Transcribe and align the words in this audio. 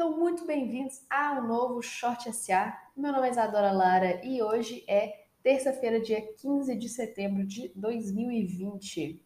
Então, 0.00 0.16
muito 0.16 0.46
bem-vindos 0.46 1.02
a 1.10 1.32
um 1.32 1.46
novo 1.46 1.82
Short 1.82 2.32
SA. 2.32 2.74
Meu 2.96 3.12
nome 3.12 3.28
é 3.28 3.30
Isadora 3.32 3.70
Lara 3.70 4.24
e 4.24 4.42
hoje 4.42 4.82
é 4.88 5.26
terça-feira, 5.42 6.00
dia 6.00 6.22
15 6.36 6.74
de 6.74 6.88
setembro 6.88 7.46
de 7.46 7.70
2020. 7.76 9.22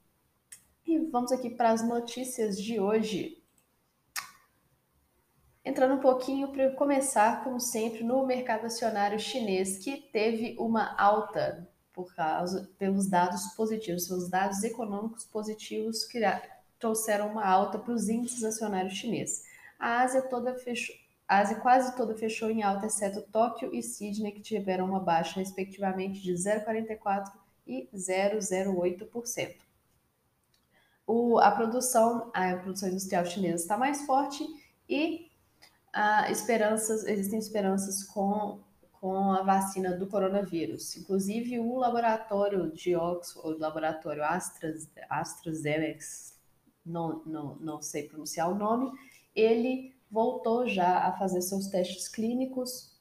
E 0.85 0.99
vamos 1.13 1.31
aqui 1.31 1.49
para 1.49 1.71
as 1.71 1.87
notícias 1.87 2.61
de 2.61 2.81
hoje. 2.81 3.41
Entrando 5.65 5.95
um 5.95 6.00
pouquinho 6.00 6.48
para 6.48 6.68
começar, 6.73 7.45
como 7.45 7.61
sempre, 7.61 8.02
no 8.02 8.27
mercado 8.27 8.66
acionário 8.66 9.20
chinês, 9.20 9.79
que 9.79 9.96
teve 9.96 10.56
uma 10.59 11.00
alta 11.00 11.68
por 11.93 12.12
causa 12.16 12.68
pelos 12.77 13.09
dados 13.09 13.45
positivos, 13.54 14.09
seus 14.09 14.29
dados 14.29 14.64
econômicos 14.64 15.25
positivos 15.25 16.04
que 16.04 16.18
trouxeram 16.80 17.29
uma 17.29 17.46
alta 17.46 17.79
para 17.79 17.95
os 17.95 18.09
índices 18.09 18.43
acionários 18.43 18.95
chineses. 18.95 19.54
A 19.85 20.01
Ásia 20.01 20.23
toda 20.23 20.55
fechou, 20.55 20.96
a 21.29 21.41
Ásia 21.41 21.61
quase 21.61 21.95
toda 21.95 22.16
fechou 22.16 22.48
em 22.48 22.62
alta, 22.62 22.87
exceto 22.87 23.20
Tóquio 23.20 23.69
e 23.74 23.83
Sydney, 23.83 24.33
que 24.33 24.41
tiveram 24.41 24.87
uma 24.87 24.98
baixa, 24.98 25.38
respectivamente, 25.38 26.23
de 26.23 26.33
0,44% 26.33 27.30
e 27.66 27.87
0,08%. 27.95 29.57
O, 31.07 31.38
a 31.38 31.51
produção, 31.51 32.30
a 32.33 32.57
produção 32.57 32.88
industrial 32.88 33.27
chinesa 33.27 33.62
está 33.62 33.77
mais 33.77 34.07
forte 34.07 34.43
e 34.88 35.30
a 35.93 36.30
esperanças, 36.30 37.05
existem 37.05 37.38
esperanças 37.38 38.05
com, 38.05 38.60
com 38.91 39.32
a 39.32 39.43
vacina 39.43 39.95
do 39.95 40.07
coronavírus. 40.07 40.96
Inclusive, 40.96 41.59
o 41.59 41.77
laboratório 41.77 42.73
de 42.73 42.96
Oxford, 42.96 43.59
o 43.59 43.60
laboratório 43.60 44.23
AstraZeneca, 45.10 46.07
não, 46.87 47.23
não, 47.27 47.57
não 47.57 47.82
sei 47.82 48.09
pronunciar 48.09 48.51
o 48.51 48.55
nome, 48.55 48.91
ele 49.34 49.95
voltou 50.11 50.69
já 50.69 51.06
a 51.06 51.12
fazer 51.12 51.41
seus 51.43 51.69
testes 51.69 52.09
clínicos, 52.09 52.93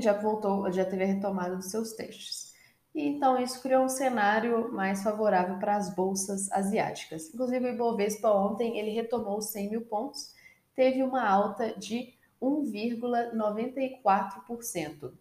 já 0.00 0.12
voltou, 0.12 0.70
já 0.70 0.84
teve 0.84 1.04
a 1.04 1.06
retomada 1.06 1.56
dos 1.56 1.70
seus 1.70 1.92
testes. 1.92 2.52
E 2.94 3.06
então 3.06 3.40
isso 3.40 3.62
criou 3.62 3.84
um 3.84 3.88
cenário 3.88 4.70
mais 4.72 5.02
favorável 5.02 5.58
para 5.58 5.76
as 5.76 5.94
bolsas 5.94 6.52
asiáticas. 6.52 7.32
Inclusive 7.32 7.64
o 7.66 7.74
Ibovespa 7.74 8.30
ontem 8.30 8.78
ele 8.78 8.90
retomou 8.90 9.38
os 9.38 9.46
100 9.46 9.70
mil 9.70 9.80
pontos, 9.82 10.34
teve 10.74 11.02
uma 11.02 11.26
alta 11.26 11.72
de 11.78 12.12
1,94%. 12.40 15.12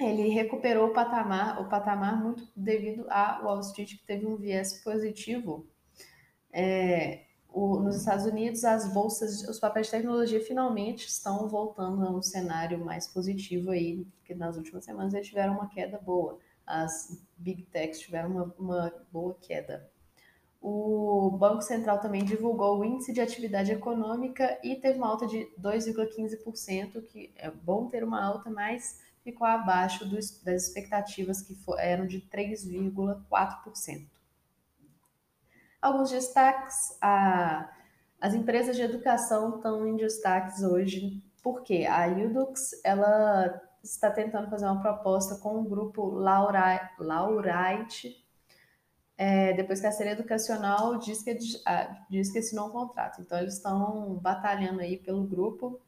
Ele 0.00 0.28
recuperou 0.28 0.88
o 0.88 0.92
patamar, 0.92 1.60
o 1.60 1.68
patamar 1.68 2.22
muito 2.22 2.48
devido 2.56 3.04
a 3.08 3.40
Wall 3.42 3.60
Street 3.60 3.98
que 3.98 4.06
teve 4.06 4.26
um 4.26 4.36
viés 4.36 4.82
positivo. 4.82 5.66
É, 6.52 7.24
o, 7.52 7.78
nos 7.80 7.96
Estados 7.96 8.24
Unidos, 8.24 8.64
as 8.64 8.92
bolsas, 8.92 9.42
os 9.48 9.58
papéis 9.58 9.86
de 9.86 9.92
tecnologia 9.92 10.40
finalmente 10.40 11.06
estão 11.06 11.48
voltando 11.48 12.04
a 12.06 12.10
um 12.10 12.22
cenário 12.22 12.82
mais 12.84 13.06
positivo 13.06 13.70
aí, 13.70 14.04
porque 14.16 14.34
nas 14.34 14.56
últimas 14.56 14.84
semanas 14.84 15.12
eles 15.12 15.28
tiveram 15.28 15.54
uma 15.54 15.68
queda 15.68 15.98
boa. 15.98 16.38
As 16.66 17.22
big 17.36 17.64
techs 17.64 18.00
tiveram 18.00 18.30
uma, 18.30 18.54
uma 18.58 18.92
boa 19.12 19.36
queda. 19.40 19.90
O 20.60 21.30
Banco 21.38 21.60
Central 21.60 21.98
também 21.98 22.24
divulgou 22.24 22.78
o 22.78 22.84
índice 22.84 23.12
de 23.12 23.20
atividade 23.20 23.72
econômica 23.72 24.58
e 24.62 24.76
teve 24.76 24.96
uma 24.96 25.08
alta 25.08 25.26
de 25.26 25.48
2,15%, 25.60 27.02
que 27.02 27.32
é 27.36 27.50
bom 27.50 27.88
ter 27.88 28.04
uma 28.04 28.24
alta, 28.24 28.48
mas 28.48 29.00
ficou 29.24 29.46
abaixo 29.46 30.08
dos, 30.08 30.40
das 30.40 30.68
expectativas 30.68 31.42
que 31.42 31.54
for, 31.56 31.78
eram 31.78 32.06
de 32.06 32.20
3,4%. 32.20 34.11
Alguns 35.82 36.10
destaques: 36.10 36.76
a, 37.02 37.68
as 38.20 38.32
empresas 38.32 38.76
de 38.76 38.82
educação 38.82 39.56
estão 39.56 39.86
em 39.86 39.96
destaques 39.96 40.62
hoje, 40.62 41.20
porque 41.42 41.84
a 41.84 42.06
Udux 42.06 42.60
ela 42.84 43.60
está 43.82 44.10
tentando 44.10 44.48
fazer 44.48 44.66
uma 44.66 44.80
proposta 44.80 45.36
com 45.36 45.58
o 45.58 45.64
grupo 45.64 46.08
Laurite, 46.08 48.24
é, 49.18 49.52
depois 49.54 49.80
que 49.80 49.86
a 49.86 49.92
série 49.92 50.10
educacional 50.10 50.98
diz 50.98 51.22
que, 51.22 51.36
diz 52.08 52.32
que 52.32 52.38
assinou 52.38 52.68
um 52.68 52.72
contrato. 52.72 53.20
Então, 53.20 53.38
eles 53.38 53.54
estão 53.54 54.14
batalhando 54.22 54.80
aí 54.80 54.96
pelo 54.96 55.24
grupo, 55.24 55.80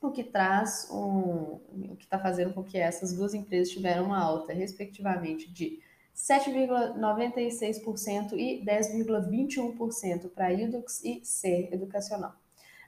o 0.00 0.10
que 0.10 0.24
traz 0.24 0.88
um, 0.90 1.60
o 1.92 1.96
que 1.96 2.04
está 2.04 2.18
fazendo 2.18 2.54
com 2.54 2.62
que 2.62 2.78
essas 2.78 3.12
duas 3.12 3.34
empresas 3.34 3.72
tiveram 3.72 4.06
uma 4.06 4.18
alta, 4.18 4.52
respectivamente, 4.52 5.50
de 5.50 5.80
7,96% 6.14 8.34
e 8.34 8.64
10,21% 8.64 10.30
para 10.30 10.54
Udux 10.54 11.02
e 11.04 11.20
Ser 11.24 11.72
Educacional. 11.72 12.32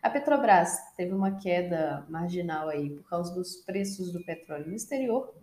A 0.00 0.08
Petrobras 0.08 0.78
teve 0.96 1.12
uma 1.12 1.36
queda 1.36 2.06
marginal 2.08 2.68
aí 2.68 2.90
por 2.90 3.08
causa 3.08 3.34
dos 3.34 3.56
preços 3.56 4.12
do 4.12 4.24
petróleo 4.24 4.68
no 4.68 4.74
exterior. 4.74 5.34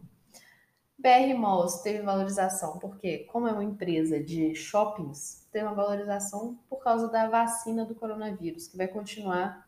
BR 0.98 1.34
Malls 1.38 1.82
teve 1.82 2.02
valorização 2.02 2.80
porque, 2.80 3.26
como 3.26 3.48
é 3.48 3.52
uma 3.52 3.64
empresa 3.64 4.24
de 4.24 4.56
shoppings, 4.56 5.46
teve 5.52 5.66
uma 5.66 5.76
valorização 5.76 6.58
por 6.70 6.78
causa 6.78 7.10
da 7.10 7.28
vacina 7.28 7.84
do 7.84 7.94
coronavírus, 7.94 8.68
que 8.68 8.78
vai 8.78 8.88
continuar 8.88 9.68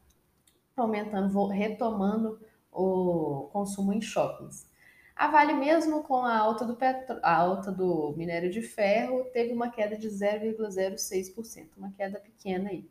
aumentando, 0.77 1.47
retomando 1.47 2.39
o 2.71 3.49
consumo 3.51 3.91
em 3.91 4.01
shoppings. 4.01 4.73
A 5.15 5.27
Vale, 5.29 5.53
mesmo 5.53 6.03
com 6.03 6.25
a 6.25 6.37
alta 6.37 6.65
do, 6.65 6.75
petro... 6.75 7.19
a 7.23 7.35
alta 7.35 7.71
do 7.71 8.13
minério 8.17 8.49
de 8.51 8.61
ferro, 8.61 9.23
teve 9.31 9.53
uma 9.53 9.69
queda 9.69 9.97
de 9.97 10.09
0,06%, 10.09 11.69
uma 11.77 11.91
queda 11.91 12.19
pequena 12.19 12.69
aí. 12.69 12.89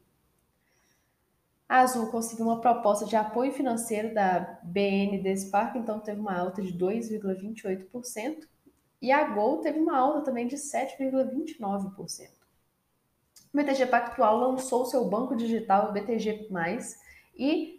A 1.68 1.80
Azul 1.80 2.06
conseguiu 2.06 2.46
uma 2.46 2.60
proposta 2.60 3.04
de 3.04 3.14
apoio 3.14 3.52
financeiro 3.52 4.14
da 4.14 4.58
BNDES 4.62 5.50
Parque, 5.50 5.78
então 5.78 6.00
teve 6.00 6.18
uma 6.20 6.34
alta 6.34 6.62
de 6.62 6.72
2,28%, 6.72 8.46
e 9.02 9.12
a 9.12 9.24
Gol 9.24 9.58
teve 9.58 9.78
uma 9.78 9.98
alta 9.98 10.22
também 10.22 10.46
de 10.46 10.56
7,29%. 10.56 12.30
O 13.52 13.56
BTG 13.56 13.86
Pactual 13.86 14.38
lançou 14.38 14.86
seu 14.86 15.04
banco 15.04 15.36
digital 15.36 15.92
BTG+, 15.92 16.48
e 17.36 17.73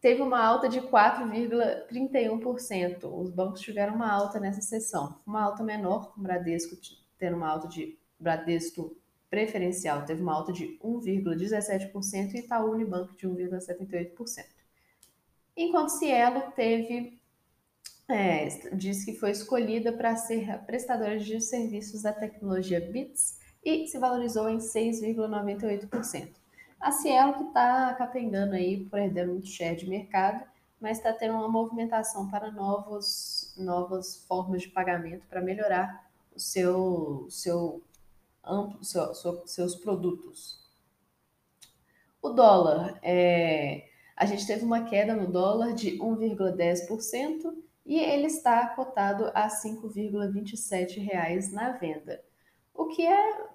teve 0.00 0.22
uma 0.22 0.44
alta 0.44 0.68
de 0.68 0.80
4,31%. 0.80 3.04
Os 3.04 3.30
bancos 3.30 3.60
tiveram 3.60 3.94
uma 3.94 4.10
alta 4.10 4.40
nessa 4.40 4.62
sessão. 4.62 5.20
Uma 5.26 5.42
alta 5.42 5.62
menor, 5.62 6.14
o 6.16 6.20
Bradesco 6.20 6.74
tendo 7.18 7.36
uma 7.36 7.48
alta 7.48 7.68
de 7.68 7.98
Bradesco 8.18 8.96
preferencial 9.30 10.04
teve 10.04 10.20
uma 10.20 10.34
alta 10.34 10.52
de 10.52 10.76
1,17% 10.82 12.34
e 12.34 12.40
Itaú 12.40 12.72
Unibanco 12.72 13.16
de 13.16 13.28
1,78%. 13.28 14.44
Enquanto 15.56 15.90
Cielo 15.90 16.50
teve 16.56 17.20
é, 18.08 18.48
diz 18.72 19.04
que 19.04 19.14
foi 19.14 19.30
escolhida 19.30 19.92
para 19.92 20.16
ser 20.16 20.58
prestadora 20.66 21.16
de 21.16 21.40
serviços 21.40 22.02
da 22.02 22.12
tecnologia 22.12 22.80
BITS 22.80 23.38
e 23.64 23.86
se 23.86 23.96
valorizou 23.98 24.48
em 24.48 24.58
6,98%. 24.58 26.39
A 26.80 26.90
Cielo 26.90 27.34
que 27.34 27.42
está 27.42 27.94
capengando 27.94 28.54
aí, 28.54 28.86
perdendo 28.86 29.32
muito 29.32 29.48
share 29.48 29.76
de 29.76 29.86
mercado, 29.86 30.42
mas 30.80 30.96
está 30.96 31.12
tendo 31.12 31.34
uma 31.34 31.48
movimentação 31.48 32.30
para 32.30 32.50
novos, 32.50 33.54
novas 33.58 34.24
formas 34.26 34.62
de 34.62 34.68
pagamento 34.68 35.26
para 35.28 35.42
melhorar 35.42 36.10
o 36.34 36.40
seu, 36.40 37.26
seu 37.28 37.82
amplo, 38.42 38.82
seu, 38.82 39.14
seu, 39.14 39.46
seus 39.46 39.76
produtos. 39.76 40.58
O 42.22 42.30
dólar, 42.30 42.98
é, 43.02 43.86
a 44.16 44.24
gente 44.24 44.46
teve 44.46 44.64
uma 44.64 44.84
queda 44.84 45.14
no 45.14 45.30
dólar 45.30 45.74
de 45.74 45.98
1,10% 45.98 47.54
e 47.84 47.98
ele 47.98 48.26
está 48.26 48.68
cotado 48.68 49.30
a 49.34 49.42
R$ 49.42 49.50
5,27 49.50 51.52
na 51.52 51.72
venda, 51.72 52.24
o 52.72 52.86
que 52.86 53.06
é 53.06 53.50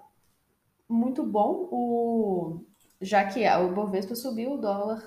muito 0.88 1.24
bom. 1.24 1.68
O, 1.72 2.60
já 3.00 3.24
que 3.24 3.46
o 3.48 3.74
Bovespa 3.74 4.14
subiu, 4.14 4.52
o 4.52 4.58
dólar 4.58 5.02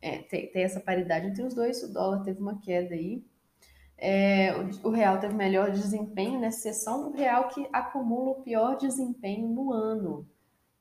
é, 0.00 0.18
tem, 0.18 0.50
tem, 0.50 0.62
essa 0.62 0.80
paridade 0.80 1.26
entre 1.26 1.42
os 1.42 1.54
dois, 1.54 1.82
o 1.82 1.92
dólar 1.92 2.22
teve 2.22 2.40
uma 2.40 2.60
queda 2.60 2.94
aí. 2.94 3.24
É, 3.98 4.52
o, 4.84 4.90
real 4.90 5.18
teve 5.18 5.34
melhor 5.34 5.70
desempenho 5.70 6.38
nessa 6.38 6.60
sessão, 6.60 7.08
o 7.08 7.12
real 7.12 7.48
que 7.48 7.66
acumula 7.72 8.32
o 8.32 8.42
pior 8.42 8.76
desempenho 8.76 9.48
no 9.48 9.72
ano. 9.72 10.28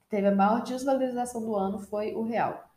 Teve 0.10 0.28
a 0.28 0.36
maior 0.36 0.64
desvalorização 0.64 1.42
do 1.42 1.56
ano 1.56 1.80
foi 1.80 2.14
o 2.14 2.24
real. 2.24 2.70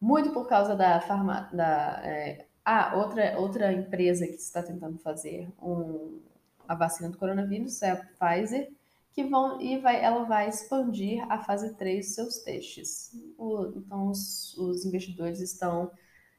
Muito 0.00 0.32
por 0.32 0.46
causa 0.48 0.76
da 0.76 1.00
farma, 1.00 1.48
da 1.52 2.00
é, 2.04 2.46
ah, 2.64 2.96
outra 2.96 3.38
outra 3.38 3.72
empresa 3.72 4.26
que 4.26 4.34
está 4.34 4.62
tentando 4.62 4.98
fazer 4.98 5.48
um, 5.60 6.20
a 6.68 6.74
vacina 6.74 7.10
do 7.10 7.18
coronavírus 7.18 7.82
é 7.82 7.90
a 7.90 7.96
Pfizer 7.96 8.70
que 9.16 9.24
vão 9.24 9.58
e 9.62 9.78
vai, 9.78 10.04
ela 10.04 10.24
vai 10.24 10.46
expandir 10.46 11.24
a 11.32 11.38
fase 11.42 11.74
3 11.74 12.04
dos 12.04 12.14
seus 12.14 12.38
testes. 12.40 13.10
O, 13.38 13.72
então, 13.74 14.08
os, 14.10 14.54
os, 14.58 14.84
investidores 14.84 15.40
estão 15.40 15.90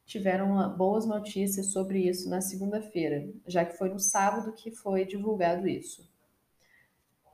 tiveram 0.05 0.51
uma, 0.51 0.69
boas 0.69 1.03
notícias 1.03 1.73
sobre 1.73 2.07
isso 2.07 2.29
na 2.29 2.39
segunda-feira, 2.39 3.27
já 3.47 3.65
que 3.65 3.75
foi 3.75 3.89
no 3.89 3.99
sábado 3.99 4.53
que 4.53 4.69
foi 4.69 5.05
divulgado 5.05 5.67
isso. 5.67 6.07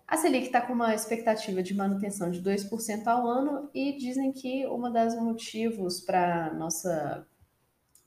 A 0.07 0.15
Selic 0.15 0.45
está 0.45 0.61
com 0.61 0.71
uma 0.71 0.95
expectativa 0.95 1.61
de 1.61 1.73
manutenção 1.73 2.31
de 2.31 2.41
2% 2.41 3.05
ao 3.05 3.27
ano 3.27 3.69
e 3.73 3.97
dizem 3.97 4.31
que 4.31 4.65
um 4.65 4.81
dos 4.81 5.15
motivos 5.15 5.99
para 5.99 6.53
nossa 6.53 7.27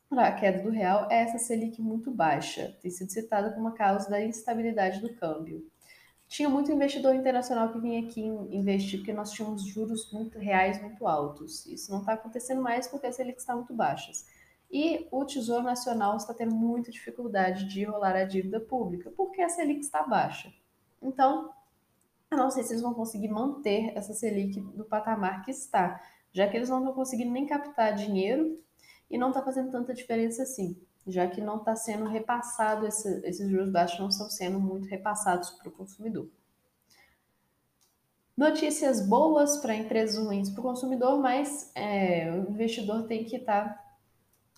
para 0.08 0.28
a 0.28 0.32
queda 0.32 0.62
do 0.62 0.70
real 0.70 1.06
é 1.10 1.22
essa 1.22 1.36
Selic 1.36 1.82
muito 1.82 2.10
baixa, 2.10 2.74
tem 2.80 2.90
sido 2.90 3.10
citada 3.10 3.50
como 3.50 3.66
uma 3.66 3.74
causa 3.74 4.08
da 4.08 4.24
instabilidade 4.24 5.00
do 5.00 5.12
câmbio. 5.14 5.66
Tinha 6.28 6.48
muito 6.48 6.72
investidor 6.72 7.14
internacional 7.14 7.72
que 7.72 7.78
vinha 7.78 8.00
aqui 8.00 8.20
investir 8.20 8.98
porque 8.98 9.12
nós 9.12 9.30
tínhamos 9.30 9.64
juros 9.64 10.10
muito 10.12 10.38
reais 10.38 10.80
muito 10.82 11.06
altos. 11.06 11.64
Isso 11.66 11.90
não 11.90 12.00
está 12.00 12.14
acontecendo 12.14 12.60
mais 12.60 12.88
porque 12.88 13.06
as 13.06 13.14
Selic 13.14 13.38
estão 13.38 13.56
muito 13.56 13.72
baixas. 13.72 14.26
E 14.70 15.06
o 15.12 15.24
Tesouro 15.24 15.62
Nacional 15.62 16.16
está 16.16 16.34
tendo 16.34 16.54
muita 16.54 16.90
dificuldade 16.90 17.68
de 17.68 17.84
rolar 17.84 18.16
a 18.16 18.24
dívida 18.24 18.58
pública 18.58 19.12
porque 19.16 19.40
a 19.40 19.48
Selic 19.48 19.80
está 19.80 20.02
baixa. 20.02 20.52
Então, 21.00 21.52
eu 22.30 22.36
não 22.36 22.50
sei 22.50 22.64
se 22.64 22.72
eles 22.72 22.82
vão 22.82 22.92
conseguir 22.92 23.28
manter 23.28 23.96
essa 23.96 24.12
Selic 24.12 24.60
do 24.60 24.84
patamar 24.84 25.44
que 25.44 25.52
está, 25.52 26.02
já 26.32 26.48
que 26.48 26.56
eles 26.56 26.68
não 26.68 26.78
estão 26.78 26.92
conseguindo 26.92 27.30
nem 27.30 27.46
captar 27.46 27.94
dinheiro 27.94 28.60
e 29.08 29.16
não 29.16 29.28
está 29.28 29.42
fazendo 29.42 29.70
tanta 29.70 29.94
diferença 29.94 30.42
assim, 30.42 30.76
já 31.06 31.26
que 31.28 31.40
não 31.40 31.58
está 31.58 31.76
sendo 31.76 32.06
repassado, 32.06 32.86
esse, 32.86 33.20
esses 33.24 33.48
juros 33.48 33.70
baixos 33.70 34.00
não 34.00 34.08
estão 34.08 34.28
sendo 34.28 34.58
muito 34.58 34.88
repassados 34.88 35.50
para 35.50 35.68
o 35.68 35.72
consumidor. 35.72 36.28
Notícias 38.36 39.00
boas 39.00 39.58
para 39.58 39.74
empresas 39.74 40.22
ruins 40.22 40.50
para 40.50 40.60
o 40.60 40.62
consumidor, 40.62 41.18
mas 41.20 41.70
é, 41.74 42.30
o 42.30 42.50
investidor 42.50 43.06
tem 43.06 43.24
que 43.24 43.36
estar 43.36 43.82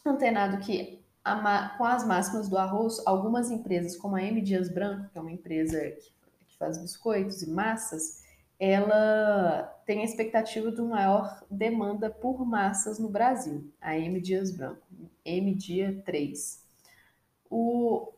tá 0.02 0.10
antenado 0.10 0.58
que 0.58 1.04
a, 1.24 1.74
com 1.76 1.84
as 1.84 2.06
máximas 2.06 2.48
do 2.48 2.56
arroz, 2.56 3.00
algumas 3.06 3.50
empresas, 3.50 3.96
como 3.96 4.16
a 4.16 4.22
M. 4.22 4.40
Dias 4.40 4.68
Branco, 4.68 5.10
que 5.10 5.18
é 5.18 5.20
uma 5.20 5.30
empresa 5.30 5.78
que 5.80 6.56
faz 6.58 6.78
biscoitos 6.78 7.42
e 7.42 7.50
massas, 7.50 8.24
ela 8.58 9.62
tem 9.86 10.00
a 10.00 10.04
expectativa 10.04 10.70
de 10.72 10.82
maior 10.82 11.44
demanda 11.50 12.10
por 12.10 12.44
massas 12.44 12.98
no 12.98 13.08
Brasil, 13.08 13.72
a 13.80 13.96
M 13.96 14.20
Dias 14.20 14.50
Branco, 14.50 14.82
M 15.24 15.54
Dia 15.54 16.02
3. 16.04 16.66
O, 17.48 18.12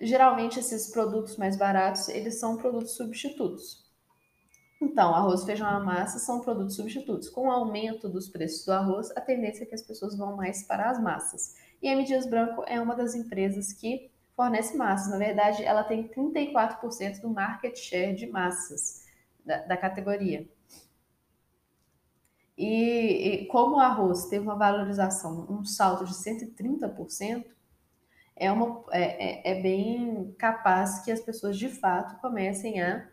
geralmente 0.00 0.58
esses 0.58 0.90
produtos 0.90 1.36
mais 1.36 1.56
baratos, 1.56 2.08
eles 2.08 2.40
são 2.40 2.56
produtos 2.56 2.96
substitutos. 2.96 3.86
Então, 4.82 5.14
arroz, 5.14 5.44
feijão 5.44 5.80
e 5.80 5.84
massa 5.84 6.18
são 6.18 6.40
produtos 6.40 6.76
substitutos. 6.76 7.30
Com 7.30 7.46
o 7.46 7.50
aumento 7.50 8.08
dos 8.08 8.28
preços 8.28 8.66
do 8.66 8.72
arroz, 8.72 9.10
a 9.16 9.20
tendência 9.22 9.62
é 9.62 9.66
que 9.66 9.74
as 9.74 9.82
pessoas 9.82 10.18
vão 10.18 10.36
mais 10.36 10.64
para 10.64 10.90
as 10.90 11.00
massas. 11.00 11.54
E 11.80 11.88
a 11.88 11.92
M 11.92 12.04
Dias 12.04 12.26
Branco 12.26 12.62
é 12.66 12.78
uma 12.78 12.94
das 12.94 13.14
empresas 13.14 13.72
que 13.72 14.10
fornece 14.34 14.76
massas. 14.76 15.10
Na 15.10 15.16
verdade, 15.16 15.64
ela 15.64 15.82
tem 15.82 16.06
34% 16.08 17.22
do 17.22 17.30
market 17.30 17.74
share 17.74 18.14
de 18.14 18.26
massas 18.26 19.05
da, 19.46 19.58
da 19.58 19.76
categoria. 19.76 20.46
E, 22.58 23.42
e, 23.42 23.46
como 23.46 23.76
o 23.76 23.80
arroz 23.80 24.26
teve 24.26 24.44
uma 24.44 24.56
valorização, 24.56 25.46
um 25.48 25.64
salto 25.64 26.04
de 26.04 26.14
130%, 26.14 27.44
é, 28.34 28.50
uma, 28.50 28.84
é, 28.90 29.50
é, 29.50 29.58
é 29.58 29.62
bem 29.62 30.34
capaz 30.38 31.00
que 31.00 31.10
as 31.10 31.20
pessoas 31.20 31.58
de 31.58 31.68
fato 31.68 32.20
comecem 32.20 32.82
a 32.82 33.08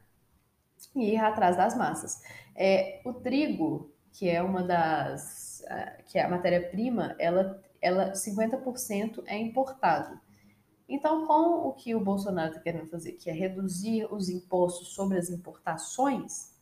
ir 0.96 1.18
atrás 1.18 1.56
das 1.58 1.78
massas. 1.78 2.22
É, 2.56 3.02
o 3.06 3.14
trigo, 3.14 3.94
que 4.12 4.30
é 4.30 4.42
uma 4.42 4.64
das. 4.64 5.64
que 6.08 6.18
é 6.20 6.24
a 6.24 6.30
matéria-prima, 6.30 7.16
ela, 7.18 7.62
ela 7.82 8.12
50% 8.14 9.24
é 9.26 9.38
importado. 9.38 10.20
Então, 10.88 11.26
com 11.26 11.68
o 11.68 11.74
que 11.74 11.96
o 11.96 12.00
Bolsonaro 12.00 12.52
está 12.52 12.62
querendo 12.62 12.90
fazer, 12.90 13.14
que 13.14 13.30
é 13.30 13.34
reduzir 13.34 14.06
os 14.14 14.30
impostos 14.30 14.90
sobre 14.90 15.18
as 15.18 15.30
importações, 15.30 16.54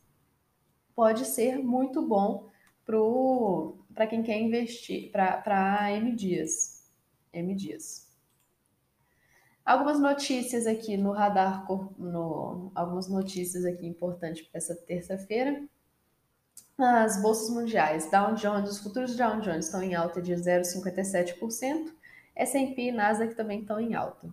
pode 0.94 1.24
ser 1.24 1.58
muito 1.58 2.06
bom 2.06 2.50
para 3.94 4.06
quem 4.06 4.22
quer 4.22 4.40
investir, 4.40 5.10
para 5.10 5.92
M 5.92 6.14
Dias. 6.14 6.90
M 7.32 7.54
Dias. 7.54 8.12
Algumas 9.64 10.00
notícias 10.00 10.66
aqui 10.66 10.96
no 10.96 11.12
radar, 11.12 11.64
no, 11.96 12.72
algumas 12.74 13.08
notícias 13.08 13.64
aqui 13.64 13.86
importantes 13.86 14.42
para 14.42 14.58
essa 14.58 14.74
terça-feira. 14.74 15.62
As 16.76 17.22
bolsas 17.22 17.48
mundiais, 17.50 18.10
Dow 18.10 18.34
Jones, 18.34 18.70
os 18.70 18.78
futuros 18.80 19.14
Dow 19.16 19.40
Jones 19.40 19.66
estão 19.66 19.80
em 19.82 19.94
alta 19.94 20.20
de 20.20 20.32
0,57%, 20.32 21.92
S&P 22.34 22.88
e 22.88 22.92
Nasdaq 22.92 23.34
também 23.34 23.60
estão 23.60 23.80
em 23.80 23.94
alta. 23.94 24.32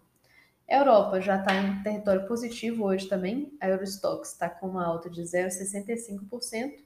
Europa 0.68 1.20
já 1.20 1.38
está 1.40 1.56
em 1.56 1.82
território 1.82 2.28
positivo 2.28 2.86
hoje 2.86 3.08
também. 3.08 3.52
A 3.60 3.68
Eurostox 3.68 4.34
está 4.34 4.48
com 4.50 4.68
uma 4.68 4.86
alta 4.86 5.10
de 5.10 5.22
0,65%. 5.22 6.84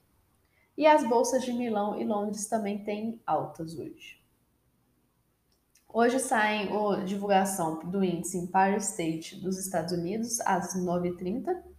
E 0.76 0.86
as 0.86 1.06
bolsas 1.06 1.44
de 1.44 1.52
Milão 1.52 2.00
e 2.00 2.04
Londres 2.04 2.48
também 2.48 2.82
têm 2.82 3.20
altas 3.26 3.78
hoje. 3.78 4.24
Hoje 5.88 6.18
sai 6.18 6.68
a 6.68 7.04
divulgação 7.04 7.78
do 7.84 8.02
índice 8.02 8.38
Empire 8.38 8.78
State 8.78 9.40
dos 9.40 9.58
Estados 9.58 9.92
Unidos 9.92 10.40
às 10.40 10.74
9h30. 10.74 11.73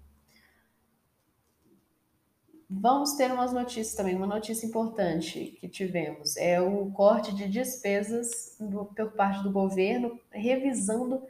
Vamos 2.78 3.14
ter 3.14 3.32
umas 3.32 3.54
notícias 3.54 3.96
também. 3.96 4.16
Uma 4.16 4.28
notícia 4.28 4.68
importante 4.68 5.58
que 5.60 5.70
tivemos 5.70 6.36
é 6.36 6.60
o 6.60 6.92
corte 6.92 7.34
de 7.34 7.48
despesas 7.48 8.58
do, 8.60 8.86
por 8.86 9.12
parte 9.14 9.42
do 9.44 9.52
governo, 9.52 10.20
revisando 10.30 11.24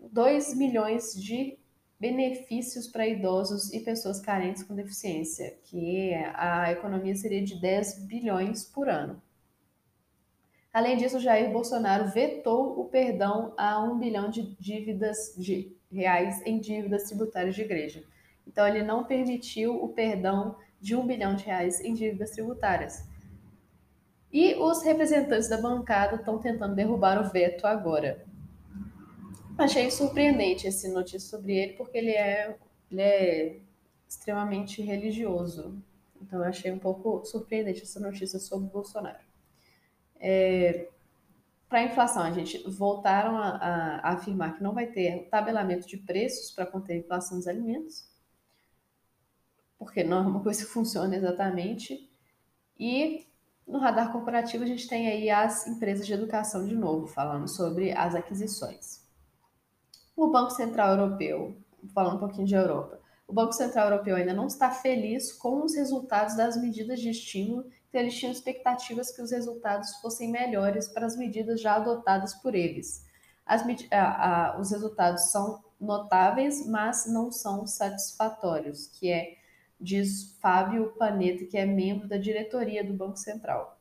2 0.00 0.56
milhões 0.56 1.12
de 1.14 1.58
benefícios 2.00 2.88
para 2.88 3.06
idosos 3.06 3.72
e 3.74 3.80
pessoas 3.80 4.20
carentes 4.20 4.62
com 4.62 4.74
deficiência, 4.74 5.58
que 5.64 6.14
a 6.34 6.72
economia 6.72 7.14
seria 7.14 7.44
de 7.44 7.60
10 7.60 8.06
bilhões 8.06 8.64
por 8.64 8.88
ano. 8.88 9.20
Além 10.72 10.96
disso, 10.96 11.20
Jair 11.20 11.52
Bolsonaro 11.52 12.08
vetou 12.08 12.80
o 12.80 12.86
perdão 12.86 13.52
a 13.56 13.82
1 13.82 13.98
bilhão 13.98 14.30
de 14.30 14.56
dívidas 14.58 15.34
de 15.36 15.76
reais 15.92 16.40
em 16.46 16.58
dívidas 16.58 17.04
tributárias 17.04 17.54
de 17.54 17.62
igreja. 17.62 18.02
Então, 18.46 18.66
ele 18.66 18.82
não 18.82 19.04
permitiu 19.04 19.82
o 19.82 19.88
perdão 19.88 20.56
de 20.80 20.94
um 20.94 21.06
bilhão 21.06 21.34
de 21.34 21.44
reais 21.44 21.80
em 21.80 21.94
dívidas 21.94 22.30
tributárias. 22.30 23.04
E 24.32 24.54
os 24.56 24.82
representantes 24.82 25.48
da 25.48 25.60
bancada 25.60 26.16
estão 26.16 26.38
tentando 26.38 26.74
derrubar 26.74 27.20
o 27.20 27.30
veto 27.30 27.66
agora. 27.66 28.24
Achei 29.56 29.90
surpreendente 29.90 30.66
esse 30.66 30.88
notícia 30.92 31.20
sobre 31.20 31.56
ele, 31.56 31.72
porque 31.74 31.96
ele 31.96 32.10
é, 32.10 32.56
ele 32.90 33.00
é 33.00 33.56
extremamente 34.06 34.82
religioso. 34.82 35.82
Então, 36.20 36.42
achei 36.42 36.70
um 36.70 36.78
pouco 36.78 37.24
surpreendente 37.24 37.82
essa 37.82 37.98
notícia 37.98 38.38
sobre 38.38 38.66
o 38.66 38.70
Bolsonaro. 38.70 39.24
É, 40.20 40.88
para 41.68 41.80
a 41.80 41.84
inflação, 41.84 42.22
a 42.22 42.30
gente 42.30 42.62
voltaram 42.68 43.36
a, 43.36 43.48
a, 43.48 43.96
a, 43.96 44.12
afirmar 44.12 44.56
que 44.56 44.62
não 44.62 44.72
vai 44.72 44.86
ter 44.86 45.28
tabelamento 45.30 45.86
de 45.86 45.96
preços 45.96 46.50
para 46.50 46.66
conter 46.66 46.94
a 46.94 46.96
inflação 46.96 47.38
dos 47.38 47.48
alimentos 47.48 48.08
porque 49.78 50.02
não 50.02 50.18
é 50.18 50.20
uma 50.20 50.42
coisa 50.42 50.64
que 50.64 50.70
funciona 50.70 51.16
exatamente. 51.16 52.10
E 52.78 53.26
no 53.66 53.78
radar 53.78 54.12
corporativo 54.12 54.64
a 54.64 54.66
gente 54.66 54.88
tem 54.88 55.08
aí 55.08 55.30
as 55.30 55.66
empresas 55.66 56.06
de 56.06 56.12
educação 56.12 56.66
de 56.66 56.74
novo, 56.74 57.06
falando 57.06 57.48
sobre 57.48 57.92
as 57.92 58.14
aquisições. 58.14 59.04
O 60.16 60.28
Banco 60.28 60.50
Central 60.50 60.92
Europeu, 60.92 61.56
falando 61.94 62.16
um 62.16 62.20
pouquinho 62.20 62.46
de 62.46 62.54
Europa, 62.54 63.00
o 63.26 63.32
Banco 63.32 63.52
Central 63.52 63.90
Europeu 63.90 64.14
ainda 64.14 64.32
não 64.32 64.46
está 64.46 64.70
feliz 64.70 65.32
com 65.32 65.64
os 65.64 65.74
resultados 65.74 66.36
das 66.36 66.56
medidas 66.56 67.00
de 67.00 67.10
estímulo, 67.10 67.66
então 67.88 68.00
eles 68.00 68.14
tinham 68.14 68.32
expectativas 68.32 69.10
que 69.10 69.20
os 69.20 69.32
resultados 69.32 69.96
fossem 69.96 70.30
melhores 70.30 70.88
para 70.88 71.06
as 71.06 71.16
medidas 71.16 71.60
já 71.60 71.74
adotadas 71.74 72.34
por 72.34 72.54
eles. 72.54 73.04
As, 73.44 73.62
a, 73.90 74.52
a, 74.52 74.60
os 74.60 74.70
resultados 74.70 75.30
são 75.30 75.64
notáveis, 75.80 76.66
mas 76.66 77.06
não 77.06 77.32
são 77.32 77.66
satisfatórios, 77.66 78.86
que 78.86 79.10
é 79.10 79.36
diz 79.80 80.36
Fábio 80.40 80.92
Panetta, 80.98 81.44
que 81.44 81.56
é 81.56 81.66
membro 81.66 82.08
da 82.08 82.16
diretoria 82.18 82.84
do 82.84 82.94
Banco 82.94 83.16
Central. 83.16 83.80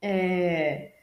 É... 0.00 0.94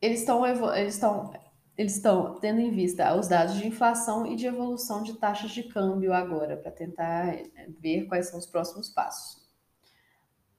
Eles 0.00 0.20
estão 0.20 0.44
eles 0.76 0.94
estão 0.94 1.32
eles 1.76 1.94
estão 1.94 2.34
tendo 2.40 2.60
em 2.60 2.72
vista 2.72 3.14
os 3.14 3.28
dados 3.28 3.54
de 3.54 3.66
inflação 3.66 4.26
e 4.26 4.34
de 4.34 4.46
evolução 4.46 5.02
de 5.02 5.14
taxas 5.14 5.52
de 5.52 5.62
câmbio 5.62 6.12
agora, 6.12 6.56
para 6.56 6.72
tentar 6.72 7.28
é, 7.28 7.68
ver 7.80 8.06
quais 8.06 8.28
são 8.28 8.38
os 8.38 8.46
próximos 8.46 8.88
passos. 8.88 9.46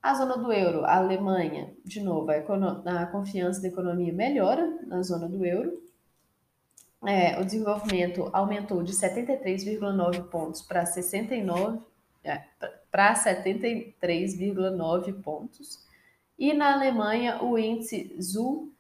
A 0.02 0.14
zona 0.14 0.38
do 0.38 0.52
euro, 0.54 0.86
a 0.86 0.96
Alemanha, 0.96 1.76
de 1.84 2.02
novo, 2.02 2.32
a, 2.32 3.02
a 3.02 3.06
confiança 3.08 3.62
da 3.62 3.68
economia 3.68 4.14
melhora 4.14 4.80
na 4.88 5.02
zona 5.02 5.28
do 5.28 5.46
euro, 5.46 5.89
é, 7.06 7.40
o 7.40 7.46
desenvolvimento 7.46 8.30
aumentou 8.34 8.84
de 8.84 8.92
73,9 8.94 10.30
pontos 10.30 10.62
para 10.62 10.86
69 10.86 11.80
é, 12.24 12.42
para 12.92 13.14
73,9 13.14 15.22
pontos. 15.22 15.88
E 16.38 16.54
na 16.54 16.74
Alemanha, 16.74 17.42
o 17.44 17.58
índice 17.58 18.16
ZU 18.22 18.74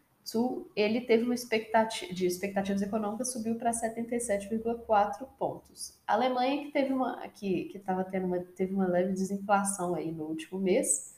ele 0.75 1.01
teve 1.01 1.23
uma 1.23 1.33
expectativa 1.33 2.13
de 2.13 2.27
expectativas 2.27 2.81
econômicas 2.81 3.31
subiu 3.31 3.55
para 3.55 3.71
77,4 3.71 5.25
pontos. 5.39 5.97
A 6.05 6.13
Alemanha 6.13 6.65
que 6.65 6.71
teve 6.71 6.93
uma 6.93 7.17
que 7.29 7.65
que 7.65 7.77
estava 7.77 8.03
tendo 8.03 8.27
uma 8.27 8.39
teve 8.39 8.73
uma 8.73 8.87
leve 8.87 9.13
desinflação 9.13 9.95
aí 9.95 10.11
no 10.11 10.25
último 10.25 10.59
mês 10.59 11.15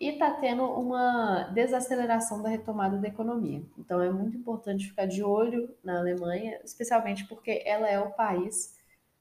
e 0.00 0.08
está 0.08 0.30
tendo 0.30 0.64
uma 0.64 1.42
desaceleração 1.52 2.42
da 2.42 2.48
retomada 2.48 2.96
da 2.96 3.06
economia. 3.06 3.62
Então 3.78 4.00
é 4.00 4.10
muito 4.10 4.38
importante 4.38 4.88
ficar 4.88 5.04
de 5.04 5.22
olho 5.22 5.76
na 5.84 5.98
Alemanha, 5.98 6.58
especialmente 6.64 7.26
porque 7.26 7.62
ela 7.66 7.86
é 7.86 8.00
o 8.00 8.10
país, 8.10 8.78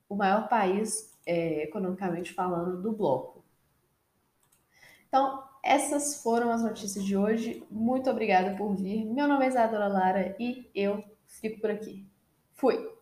o 0.07 0.15
maior 0.15 0.47
país 0.47 1.19
é, 1.25 1.63
economicamente 1.63 2.33
falando 2.33 2.81
do 2.81 2.93
bloco. 2.93 3.43
Então 5.09 5.43
essas 5.61 6.23
foram 6.23 6.49
as 6.49 6.63
notícias 6.63 7.03
de 7.03 7.17
hoje. 7.17 7.61
Muito 7.69 8.09
obrigada 8.09 8.55
por 8.55 8.73
vir. 8.73 9.03
Meu 9.03 9.27
nome 9.27 9.45
é 9.45 9.49
Isadora 9.49 9.87
Lara 9.87 10.35
e 10.39 10.71
eu 10.73 11.03
fico 11.27 11.59
por 11.59 11.71
aqui. 11.71 12.07
Fui! 12.53 12.98